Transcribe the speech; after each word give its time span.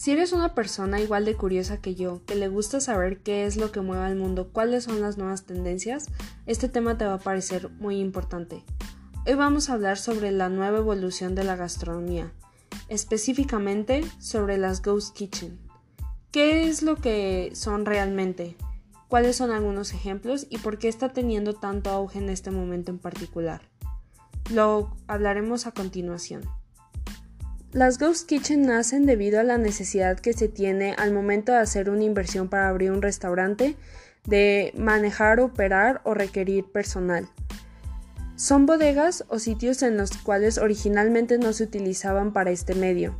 Si 0.00 0.12
eres 0.12 0.32
una 0.32 0.54
persona 0.54 0.98
igual 0.98 1.26
de 1.26 1.36
curiosa 1.36 1.82
que 1.82 1.94
yo, 1.94 2.24
que 2.24 2.34
le 2.34 2.48
gusta 2.48 2.80
saber 2.80 3.18
qué 3.18 3.44
es 3.44 3.58
lo 3.58 3.70
que 3.70 3.82
mueve 3.82 4.06
al 4.06 4.16
mundo, 4.16 4.48
cuáles 4.50 4.84
son 4.84 5.02
las 5.02 5.18
nuevas 5.18 5.44
tendencias, 5.44 6.08
este 6.46 6.70
tema 6.70 6.96
te 6.96 7.04
va 7.04 7.12
a 7.12 7.18
parecer 7.18 7.68
muy 7.72 8.00
importante. 8.00 8.64
Hoy 9.26 9.34
vamos 9.34 9.68
a 9.68 9.74
hablar 9.74 9.98
sobre 9.98 10.30
la 10.30 10.48
nueva 10.48 10.78
evolución 10.78 11.34
de 11.34 11.44
la 11.44 11.54
gastronomía, 11.54 12.32
específicamente 12.88 14.02
sobre 14.18 14.56
las 14.56 14.80
Ghost 14.80 15.14
Kitchen. 15.14 15.60
¿Qué 16.32 16.66
es 16.66 16.80
lo 16.80 16.96
que 16.96 17.50
son 17.52 17.84
realmente? 17.84 18.56
¿Cuáles 19.06 19.36
son 19.36 19.50
algunos 19.50 19.92
ejemplos 19.92 20.46
y 20.48 20.56
por 20.56 20.78
qué 20.78 20.88
está 20.88 21.12
teniendo 21.12 21.52
tanto 21.52 21.90
auge 21.90 22.20
en 22.20 22.30
este 22.30 22.50
momento 22.50 22.90
en 22.90 23.00
particular? 23.00 23.60
Lo 24.50 24.96
hablaremos 25.08 25.66
a 25.66 25.72
continuación. 25.72 26.48
Las 27.72 27.98
Ghost 27.98 28.28
Kitchen 28.28 28.62
nacen 28.62 29.06
debido 29.06 29.38
a 29.38 29.44
la 29.44 29.56
necesidad 29.56 30.18
que 30.18 30.32
se 30.32 30.48
tiene 30.48 30.96
al 30.98 31.12
momento 31.12 31.52
de 31.52 31.58
hacer 31.58 31.88
una 31.88 32.02
inversión 32.02 32.48
para 32.48 32.68
abrir 32.68 32.90
un 32.90 33.00
restaurante, 33.00 33.76
de 34.26 34.72
manejar, 34.76 35.38
operar 35.38 36.00
o 36.02 36.14
requerir 36.14 36.64
personal. 36.64 37.28
Son 38.34 38.66
bodegas 38.66 39.24
o 39.28 39.38
sitios 39.38 39.84
en 39.84 39.96
los 39.96 40.10
cuales 40.18 40.58
originalmente 40.58 41.38
no 41.38 41.52
se 41.52 41.62
utilizaban 41.62 42.32
para 42.32 42.50
este 42.50 42.74
medio. 42.74 43.16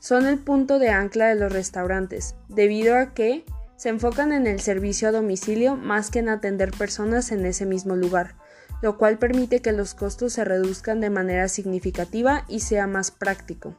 Son 0.00 0.26
el 0.26 0.38
punto 0.38 0.78
de 0.78 0.90
ancla 0.90 1.28
de 1.28 1.36
los 1.36 1.50
restaurantes, 1.50 2.34
debido 2.50 2.94
a 2.94 3.14
que 3.14 3.46
se 3.76 3.88
enfocan 3.88 4.32
en 4.32 4.46
el 4.46 4.60
servicio 4.60 5.08
a 5.08 5.12
domicilio 5.12 5.76
más 5.76 6.10
que 6.10 6.18
en 6.18 6.28
atender 6.28 6.72
personas 6.72 7.32
en 7.32 7.46
ese 7.46 7.64
mismo 7.64 7.96
lugar, 7.96 8.34
lo 8.82 8.98
cual 8.98 9.18
permite 9.18 9.60
que 9.60 9.72
los 9.72 9.94
costos 9.94 10.34
se 10.34 10.44
reduzcan 10.44 11.00
de 11.00 11.10
manera 11.10 11.48
significativa 11.48 12.44
y 12.48 12.60
sea 12.60 12.86
más 12.86 13.10
práctico. 13.10 13.74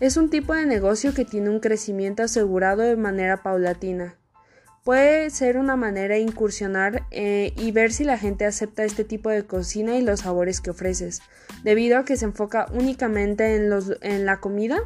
Es 0.00 0.16
un 0.16 0.30
tipo 0.30 0.54
de 0.54 0.66
negocio 0.66 1.12
que 1.12 1.24
tiene 1.24 1.50
un 1.50 1.60
crecimiento 1.60 2.22
asegurado 2.22 2.82
de 2.82 2.96
manera 2.96 3.42
paulatina. 3.42 4.14
Puede 4.84 5.28
ser 5.30 5.58
una 5.58 5.76
manera 5.76 6.14
de 6.14 6.20
incursionar 6.20 7.02
eh, 7.10 7.52
y 7.56 7.72
ver 7.72 7.92
si 7.92 8.04
la 8.04 8.16
gente 8.16 8.46
acepta 8.46 8.84
este 8.84 9.04
tipo 9.04 9.28
de 9.28 9.44
cocina 9.44 9.96
y 9.96 10.02
los 10.02 10.20
sabores 10.20 10.60
que 10.60 10.70
ofreces, 10.70 11.20
debido 11.64 11.98
a 11.98 12.04
que 12.04 12.16
se 12.16 12.24
enfoca 12.24 12.66
únicamente 12.72 13.56
en, 13.56 13.70
en 14.02 14.24
la 14.24 14.40
comida 14.40 14.78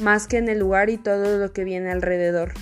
más 0.00 0.26
que 0.26 0.38
en 0.38 0.48
el 0.48 0.58
lugar 0.58 0.90
y 0.90 0.96
todo 0.96 1.38
lo 1.38 1.52
que 1.52 1.64
viene 1.64 1.90
alrededor. 1.90 2.52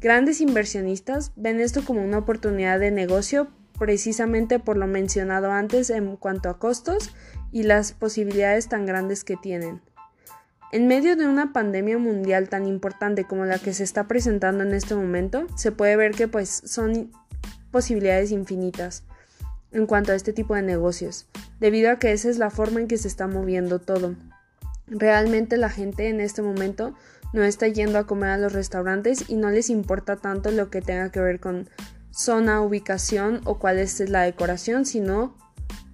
Grandes 0.00 0.40
inversionistas 0.40 1.32
ven 1.36 1.60
esto 1.60 1.84
como 1.84 2.02
una 2.02 2.18
oportunidad 2.18 2.78
de 2.78 2.90
negocio 2.90 3.48
precisamente 3.78 4.58
por 4.58 4.76
lo 4.76 4.86
mencionado 4.86 5.50
antes 5.50 5.90
en 5.90 6.16
cuanto 6.16 6.48
a 6.48 6.58
costos 6.58 7.14
y 7.52 7.64
las 7.64 7.92
posibilidades 7.92 8.68
tan 8.68 8.86
grandes 8.86 9.24
que 9.24 9.36
tienen. 9.36 9.80
En 10.72 10.88
medio 10.88 11.14
de 11.14 11.28
una 11.28 11.52
pandemia 11.52 11.98
mundial 11.98 12.48
tan 12.48 12.66
importante 12.66 13.24
como 13.24 13.44
la 13.44 13.58
que 13.58 13.72
se 13.72 13.84
está 13.84 14.08
presentando 14.08 14.64
en 14.64 14.74
este 14.74 14.96
momento, 14.96 15.46
se 15.56 15.70
puede 15.70 15.96
ver 15.96 16.12
que 16.12 16.26
pues 16.26 16.62
son 16.64 17.12
posibilidades 17.70 18.32
infinitas 18.32 19.04
en 19.70 19.86
cuanto 19.86 20.12
a 20.12 20.14
este 20.14 20.32
tipo 20.32 20.54
de 20.54 20.62
negocios, 20.62 21.26
debido 21.60 21.90
a 21.90 21.98
que 21.98 22.12
esa 22.12 22.28
es 22.28 22.38
la 22.38 22.50
forma 22.50 22.80
en 22.80 22.88
que 22.88 22.98
se 22.98 23.08
está 23.08 23.26
moviendo 23.26 23.80
todo. 23.80 24.16
Realmente 24.86 25.56
la 25.56 25.70
gente 25.70 26.08
en 26.08 26.20
este 26.20 26.42
momento 26.42 26.94
no 27.32 27.42
está 27.42 27.66
yendo 27.66 27.98
a 27.98 28.06
comer 28.06 28.30
a 28.30 28.38
los 28.38 28.52
restaurantes 28.52 29.24
y 29.28 29.36
no 29.36 29.50
les 29.50 29.70
importa 29.70 30.16
tanto 30.16 30.50
lo 30.50 30.70
que 30.70 30.80
tenga 30.80 31.10
que 31.10 31.20
ver 31.20 31.40
con 31.40 31.68
zona, 32.14 32.62
ubicación 32.62 33.40
o 33.44 33.58
cuál 33.58 33.78
es 33.78 33.98
la 34.08 34.22
decoración, 34.22 34.86
sino 34.86 35.34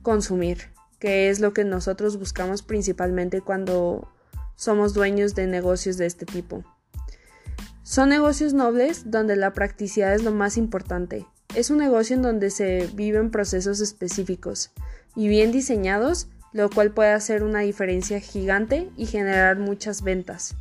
consumir, 0.02 0.70
que 0.98 1.30
es 1.30 1.40
lo 1.40 1.52
que 1.52 1.64
nosotros 1.64 2.18
buscamos 2.18 2.62
principalmente 2.62 3.40
cuando 3.40 4.08
somos 4.54 4.92
dueños 4.92 5.34
de 5.34 5.46
negocios 5.46 5.96
de 5.96 6.06
este 6.06 6.26
tipo. 6.26 6.62
Son 7.82 8.10
negocios 8.10 8.52
nobles 8.52 9.10
donde 9.10 9.34
la 9.34 9.54
practicidad 9.54 10.14
es 10.14 10.22
lo 10.22 10.32
más 10.32 10.56
importante. 10.58 11.26
Es 11.54 11.70
un 11.70 11.78
negocio 11.78 12.14
en 12.14 12.22
donde 12.22 12.50
se 12.50 12.88
viven 12.94 13.30
procesos 13.30 13.80
específicos 13.80 14.70
y 15.16 15.26
bien 15.28 15.50
diseñados, 15.50 16.28
lo 16.52 16.68
cual 16.68 16.92
puede 16.92 17.12
hacer 17.12 17.42
una 17.42 17.60
diferencia 17.60 18.20
gigante 18.20 18.90
y 18.96 19.06
generar 19.06 19.58
muchas 19.58 20.02
ventas. 20.02 20.54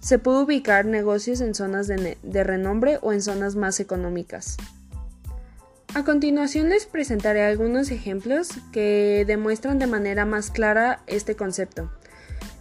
Se 0.00 0.18
puede 0.18 0.44
ubicar 0.44 0.86
negocios 0.86 1.40
en 1.40 1.54
zonas 1.54 1.86
de, 1.86 2.16
de 2.22 2.44
renombre 2.44 2.98
o 3.02 3.12
en 3.12 3.20
zonas 3.20 3.56
más 3.56 3.80
económicas. 3.80 4.56
A 5.94 6.02
continuación 6.02 6.70
les 6.70 6.86
presentaré 6.86 7.42
algunos 7.44 7.92
ejemplos 7.92 8.48
que 8.72 9.22
demuestran 9.28 9.78
de 9.78 9.86
manera 9.86 10.24
más 10.24 10.50
clara 10.50 11.00
este 11.06 11.36
concepto. 11.36 11.88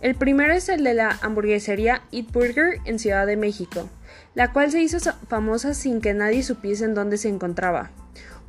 El 0.01 0.13
primero 0.13 0.53
es 0.53 0.69
el 0.69 0.83
de 0.83 0.93
la 0.93 1.17
hamburguesería 1.23 2.03
Eat 2.11 2.31
Burger 2.31 2.77
en 2.85 2.99
Ciudad 2.99 3.25
de 3.25 3.35
México, 3.35 3.89
la 4.35 4.53
cual 4.53 4.69
se 4.69 4.83
hizo 4.83 4.99
famosa 5.27 5.73
sin 5.73 5.99
que 5.99 6.13
nadie 6.13 6.43
supiese 6.43 6.85
en 6.85 6.93
dónde 6.93 7.17
se 7.17 7.27
encontraba. 7.27 7.89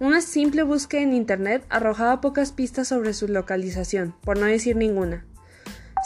Una 0.01 0.21
simple 0.21 0.65
búsqueda 0.65 1.01
en 1.01 1.15
internet 1.15 1.65
arrojaba 1.71 2.21
pocas 2.21 2.53
pistas 2.53 2.89
sobre 2.89 3.15
su 3.15 3.27
localización, 3.27 4.15
por 4.21 4.39
no 4.39 4.45
decir 4.45 4.77
ninguna. 4.77 5.25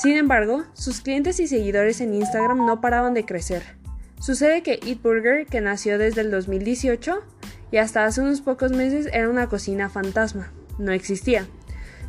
Sin 0.01 0.17
embargo, 0.17 0.65
sus 0.75 1.01
clientes 1.01 1.41
y 1.41 1.49
seguidores 1.49 2.01
en 2.01 2.15
Instagram 2.15 2.65
no 2.65 2.81
paraban 2.81 3.13
de 3.13 3.25
crecer. 3.25 3.65
Sucede 4.21 4.63
que 4.63 4.79
Eat 4.87 5.03
Burger, 5.03 5.47
que 5.47 5.61
nació 5.61 5.99
desde 5.99 6.21
el 6.21 6.31
2018, 6.31 7.25
y 7.71 7.79
hasta 7.79 8.05
hace 8.05 8.21
unos 8.21 8.41
pocos 8.41 8.73
meses 8.73 9.09
era 9.13 9.29
una 9.29 9.49
cocina 9.49 9.89
fantasma, 9.89 10.53
no 10.79 10.93
existía. 10.93 11.47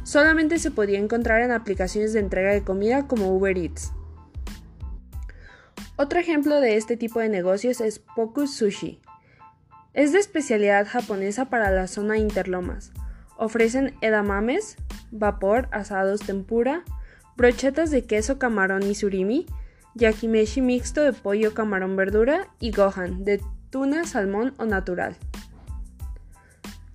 Solamente 0.03 0.59
se 0.59 0.71
podía 0.71 0.99
encontrar 0.99 1.41
en 1.41 1.51
aplicaciones 1.51 2.13
de 2.13 2.19
entrega 2.19 2.51
de 2.51 2.63
comida 2.63 3.07
como 3.07 3.35
Uber 3.35 3.57
Eats. 3.57 3.91
Otro 5.97 6.19
ejemplo 6.19 6.61
de 6.61 6.77
este 6.77 6.95
tipo 6.95 7.19
de 7.19 7.29
negocios 7.29 7.81
es 7.81 7.99
Pokus 7.99 8.55
Sushi. 8.55 9.01
Es 9.93 10.13
de 10.13 10.19
especialidad 10.19 10.87
japonesa 10.87 11.49
para 11.49 11.71
la 11.71 11.87
zona 11.87 12.17
Interlomas. 12.17 12.93
Ofrecen 13.37 13.93
edamames, 14.01 14.77
vapor, 15.11 15.67
asados 15.71 16.21
tempura, 16.21 16.83
brochetas 17.35 17.91
de 17.91 18.05
queso, 18.05 18.39
camarón 18.39 18.83
y 18.83 18.95
surimi, 18.95 19.45
yakimeshi 19.95 20.61
mixto 20.61 21.01
de 21.01 21.13
pollo, 21.13 21.53
camarón, 21.53 21.95
verdura 21.95 22.47
y 22.59 22.71
gohan 22.71 23.25
de 23.25 23.41
tuna, 23.69 24.05
salmón 24.05 24.53
o 24.57 24.65
natural. 24.65 25.17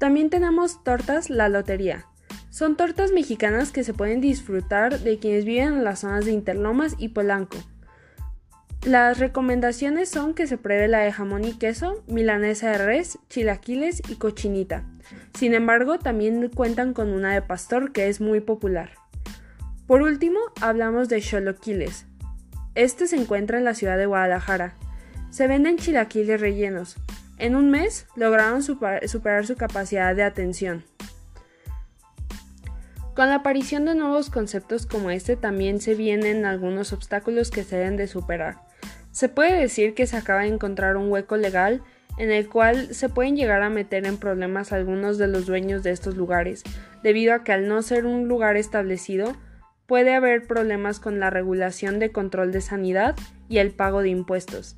También 0.05 0.29
tenemos 0.29 0.85
tortas 0.85 1.31
La 1.31 1.49
Lotería. 1.49 2.05
Son 2.51 2.77
tortas 2.77 3.11
mexicanas 3.13 3.73
que 3.73 3.85
se 3.85 3.95
pueden 3.95 4.21
disfrutar 4.21 5.01
de 5.01 5.19
quienes 5.19 5.47
viven 5.47 5.69
en 5.69 5.85
las 5.85 6.01
zonas 6.01 6.27
de 6.27 6.33
Interlomas 6.33 6.95
y 6.99 7.09
Polanco. 7.09 7.57
Las 8.85 9.19
recomendaciones 9.19 10.11
son 10.11 10.35
que 10.35 10.47
se 10.47 10.59
pruebe 10.59 10.89
la 10.89 10.99
de 10.99 11.11
jamón 11.11 11.45
y 11.45 11.55
queso, 11.55 12.05
milanesa 12.07 12.73
de 12.73 12.85
res, 12.85 13.19
chilaquiles 13.31 14.03
y 14.07 14.17
cochinita. 14.17 14.85
Sin 15.39 15.55
embargo, 15.55 15.99
también 15.99 16.51
cuentan 16.51 16.93
con 16.93 17.09
una 17.09 17.33
de 17.33 17.41
pastor 17.41 17.93
que 17.93 18.11
es 18.11 18.21
muy 18.21 18.41
popular. 18.41 18.91
Por 19.87 20.03
último, 20.03 20.39
hablamos 20.61 21.09
de 21.09 21.23
choloquiles. 21.23 22.05
Este 22.75 23.07
se 23.07 23.17
encuentra 23.17 23.57
en 23.57 23.65
la 23.65 23.73
ciudad 23.73 23.97
de 23.97 24.05
Guadalajara. 24.05 24.75
Se 25.31 25.47
venden 25.47 25.79
chilaquiles 25.79 26.43
rellenos, 26.43 26.97
en 27.39 27.57
un 27.57 27.71
mes 27.71 28.07
lograron 28.17 28.63
superar 28.63 29.47
su 29.47 29.57
capacidad 29.57 30.15
de 30.15 30.23
atención. 30.23 30.85
Con 33.15 33.29
la 33.29 33.37
aparición 33.37 33.85
de 33.85 33.95
nuevos 33.95 34.29
conceptos 34.29 34.87
como 34.87 35.11
este 35.11 35.37
también 35.37 35.81
se 35.81 35.95
vienen 35.95 36.45
algunos 36.45 36.93
obstáculos 36.93 37.51
que 37.51 37.63
se 37.63 37.77
deben 37.77 37.97
de 37.97 38.09
superar. 38.09 38.57
Se 39.13 39.29
puede 39.29 39.61
decir 39.61 39.95
que 39.95 40.09
se 40.09 40.17
acaba 40.17 40.41
de 40.41 40.49
encontrar 40.49 40.97
un 40.97 41.11
hueco 41.11 41.37
legal 41.37 41.83
en 42.19 42.33
el 42.33 42.49
cual 42.49 42.95
se 42.95 43.09
pueden 43.09 43.37
llegar 43.37 43.63
a 43.63 43.71
meter 43.71 44.07
en 44.07 44.19
problemas 44.19 44.73
algunos 44.73 45.19
de 45.19 45.29
los 45.29 45.47
dueños 45.47 45.83
de 45.83 45.91
estos 45.91 46.17
lugares, 46.17 46.63
debido 47.03 47.35
a 47.35 47.45
que 47.45 47.53
al 47.53 47.69
no 47.69 47.83
ser 47.83 48.07
un 48.07 48.29
lugar 48.29 48.57
establecido, 48.57 49.35
puede 49.87 50.15
haber 50.15 50.47
problemas 50.47 51.01
con 51.01 51.21
la 51.21 51.31
regulación 51.31 51.99
de 51.99 52.11
control 52.11 52.53
de 52.53 52.61
sanidad 52.61 53.15
y 53.49 53.59
el 53.59 53.71
pago 53.71 54.03
de 54.03 54.09
impuestos. 54.09 54.77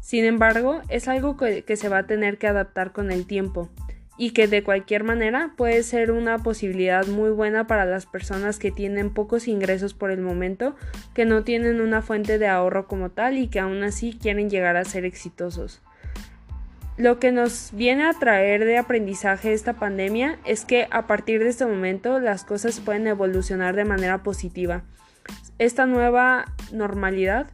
Sin 0.00 0.24
embargo, 0.24 0.82
es 0.88 1.08
algo 1.08 1.36
que, 1.36 1.76
se 1.76 1.88
va 1.88 1.98
a 1.98 2.06
tener 2.06 2.38
que 2.38 2.46
adaptar 2.46 2.92
con 2.92 3.10
el 3.10 3.26
tiempo 3.26 3.68
y 4.18 4.30
que 4.30 4.46
de 4.46 4.62
cualquier 4.62 5.04
manera 5.04 5.52
puede 5.56 5.82
ser 5.82 6.10
una 6.10 6.38
posibilidad 6.38 7.06
muy 7.06 7.30
buena 7.30 7.66
para 7.66 7.84
las 7.84 8.06
personas 8.06 8.58
que 8.58 8.70
tienen 8.70 9.10
pocos 9.10 9.46
ingresos 9.46 9.92
por 9.92 10.10
el 10.10 10.20
momento, 10.20 10.74
que 11.12 11.26
no 11.26 11.44
tienen 11.44 11.80
una 11.80 12.00
fuente 12.02 12.38
de 12.38 12.46
ahorro 12.46 12.86
como 12.86 13.10
tal 13.10 13.36
y 13.36 13.48
que 13.48 13.60
aún 13.60 13.82
así 13.82 14.16
quieren 14.18 14.48
llegar 14.48 14.76
a 14.76 14.84
ser 14.84 15.04
exitosos. 15.04 15.82
Lo 16.96 17.18
que 17.18 17.30
nos 17.30 17.72
viene 17.74 18.04
a 18.04 18.14
traer 18.14 18.64
de 18.64 18.78
aprendizaje 18.78 19.52
esta 19.52 19.74
pandemia 19.74 20.38
es 20.46 20.64
que 20.64 20.88
a 20.90 21.06
partir 21.06 21.40
de 21.40 21.50
este 21.50 21.66
momento 21.66 22.20
las 22.20 22.44
cosas 22.44 22.80
pueden 22.80 23.06
evolucionar 23.06 23.76
de 23.76 23.84
manera 23.84 24.22
positiva. 24.22 24.82
Esta 25.58 25.84
nueva 25.84 26.46
normalidad 26.72 27.48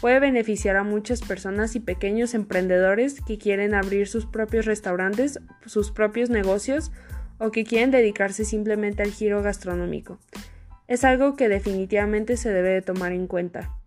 Puede 0.00 0.20
beneficiar 0.20 0.76
a 0.76 0.84
muchas 0.84 1.22
personas 1.22 1.74
y 1.74 1.80
pequeños 1.80 2.34
emprendedores 2.34 3.20
que 3.20 3.36
quieren 3.36 3.74
abrir 3.74 4.06
sus 4.06 4.26
propios 4.26 4.64
restaurantes, 4.64 5.40
sus 5.66 5.90
propios 5.90 6.30
negocios 6.30 6.92
o 7.38 7.50
que 7.50 7.64
quieren 7.64 7.90
dedicarse 7.90 8.44
simplemente 8.44 9.02
al 9.02 9.10
giro 9.10 9.42
gastronómico. 9.42 10.18
Es 10.86 11.04
algo 11.04 11.34
que 11.34 11.48
definitivamente 11.48 12.36
se 12.36 12.52
debe 12.52 12.70
de 12.70 12.82
tomar 12.82 13.12
en 13.12 13.26
cuenta. 13.26 13.77